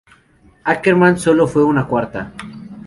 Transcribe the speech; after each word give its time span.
Ackermann 0.63 1.19
solo 1.19 1.45
fue 1.47 1.61
cuarta. 1.87 2.33